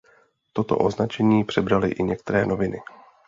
[0.53, 2.79] Toto označení přebraly i některé noviny.